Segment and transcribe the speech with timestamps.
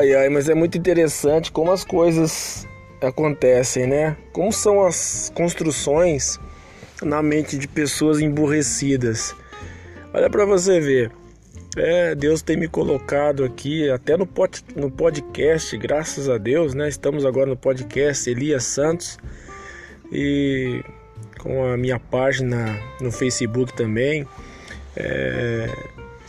[0.00, 2.66] Ai, ai, mas é muito interessante como as coisas
[3.02, 4.16] acontecem, né?
[4.32, 6.40] Como são as construções
[7.02, 9.36] na mente de pessoas emburrecidas.
[10.14, 11.12] Olha para você ver.
[11.76, 16.88] É, Deus tem me colocado aqui até no, pod, no podcast, graças a Deus, né?
[16.88, 19.18] Estamos agora no podcast Elias Santos
[20.10, 20.82] e
[21.38, 24.26] com a minha página no Facebook também.
[24.96, 25.68] É,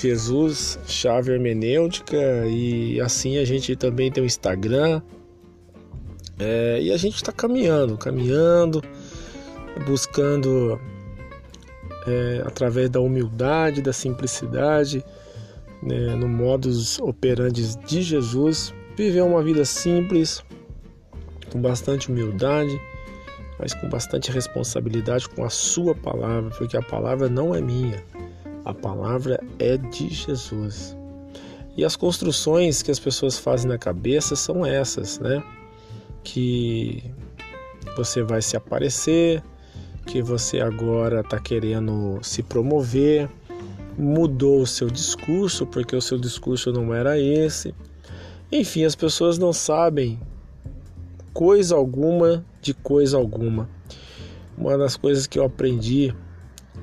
[0.00, 5.00] Jesus Chave Hermenêutica e assim a gente também tem o Instagram.
[6.38, 8.82] É, e a gente está caminhando, caminhando,
[9.86, 10.78] buscando
[12.06, 15.02] é, através da humildade, da simplicidade,
[15.82, 20.42] né, no modus operandi de Jesus, viver uma vida simples,
[21.50, 22.78] com bastante humildade,
[23.58, 28.02] mas com bastante responsabilidade com a sua palavra, porque a palavra não é minha,
[28.66, 30.96] a palavra é de Jesus.
[31.76, 35.40] E as construções que as pessoas fazem na cabeça são essas, né?
[36.24, 37.04] Que
[37.96, 39.40] você vai se aparecer,
[40.04, 43.30] que você agora está querendo se promover,
[43.96, 47.72] mudou o seu discurso porque o seu discurso não era esse.
[48.50, 50.18] Enfim, as pessoas não sabem
[51.32, 53.68] coisa alguma de coisa alguma.
[54.58, 56.12] Uma das coisas que eu aprendi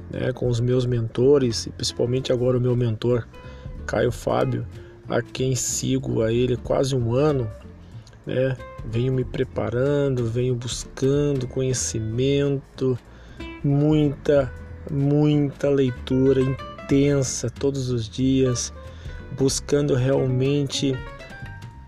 [0.10, 3.28] né, com os meus mentores, principalmente agora o meu mentor
[3.86, 4.66] Caio Fábio,
[5.08, 7.50] a quem sigo a ele quase um ano,
[8.26, 12.98] né, venho me preparando, venho buscando conhecimento,
[13.64, 14.52] muita,
[14.90, 18.74] muita leitura intensa todos os dias,
[19.38, 20.98] buscando realmente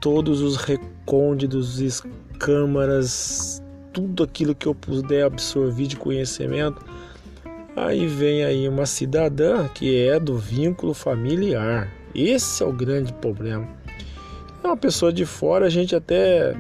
[0.02, 2.02] todos os recônditos,
[2.40, 6.84] câmaras, tudo aquilo que eu puder absorver de conhecimento.
[7.76, 11.92] Aí vem aí uma cidadã que é do vínculo familiar.
[12.14, 13.68] Esse é o grande problema.
[14.64, 16.56] É uma pessoa de fora, a gente até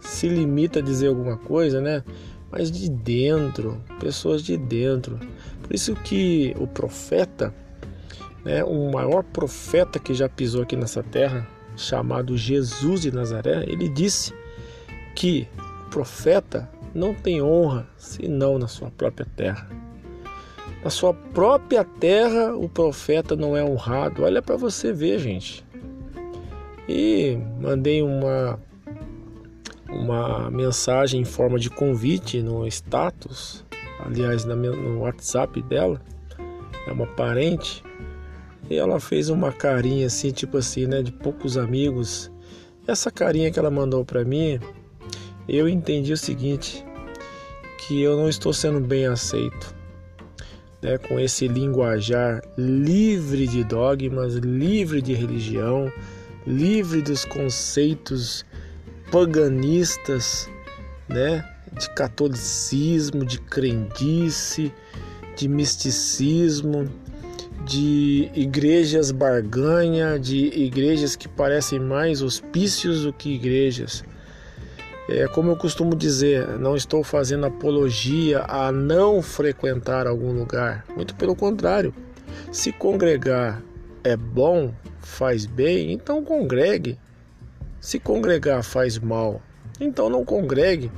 [0.00, 2.04] se limita a dizer alguma coisa, né?
[2.50, 5.18] Mas de dentro, pessoas de dentro.
[5.62, 7.52] Por isso que o profeta,
[8.44, 13.88] né, o maior profeta que já pisou aqui nessa terra, chamado Jesus de Nazaré, ele
[13.88, 14.32] disse
[15.14, 15.48] que
[15.86, 19.68] o profeta não tem honra senão na sua própria terra.
[20.82, 24.24] Na sua própria terra, o profeta não é honrado.
[24.24, 25.64] Olha para você ver, gente.
[26.88, 28.58] E mandei uma
[29.88, 33.64] uma mensagem em forma de convite no status,
[34.04, 36.00] aliás, no WhatsApp dela,
[36.86, 37.82] é uma parente,
[38.68, 42.30] e ela fez uma carinha assim, tipo assim, né, de poucos amigos.
[42.86, 44.60] Essa carinha que ela mandou para mim,
[45.48, 46.84] eu entendi o seguinte,
[47.78, 49.77] que eu não estou sendo bem aceito.
[50.80, 55.92] Né, com esse linguajar livre de dogmas, livre de religião,
[56.46, 58.44] livre dos conceitos
[59.10, 60.48] paganistas,
[61.08, 61.44] né?
[61.72, 64.72] De catolicismo, de crendice,
[65.36, 66.88] de misticismo,
[67.64, 74.02] de igrejas barganha, de igrejas que parecem mais hospícios do que igrejas.
[75.08, 80.84] É como eu costumo dizer, não estou fazendo apologia a não frequentar algum lugar.
[80.94, 81.94] Muito pelo contrário.
[82.52, 83.62] Se congregar
[84.04, 86.98] é bom, faz bem, então congregue.
[87.80, 89.40] Se congregar faz mal,
[89.80, 90.92] então não congregue.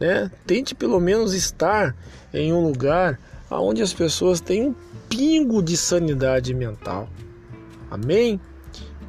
[0.00, 0.28] Né?
[0.44, 1.94] Tente pelo menos estar
[2.34, 3.16] em um lugar
[3.48, 4.74] onde as pessoas têm um
[5.08, 7.08] pingo de sanidade mental.
[7.88, 8.40] Amém?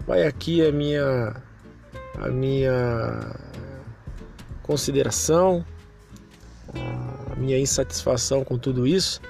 [0.06, 1.36] Vai aqui a minha
[2.18, 3.36] a minha
[4.72, 5.66] consideração,
[7.32, 9.22] a minha insatisfação com tudo isso,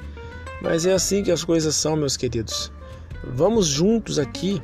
[0.61, 2.71] mas é assim que as coisas são, meus queridos.
[3.23, 4.61] Vamos juntos aqui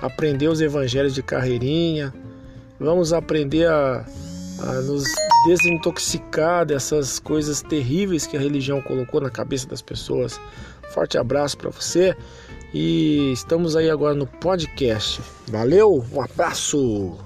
[0.00, 2.12] aprender os evangelhos de carreirinha,
[2.78, 4.04] Vamos aprender a,
[4.58, 5.04] a nos
[5.46, 10.40] desintoxicar dessas coisas terríveis que a religião colocou na cabeça das pessoas.
[10.92, 12.16] Forte abraço para você
[12.72, 15.20] e estamos aí agora no podcast.
[15.48, 17.16] Valeu, um abraço!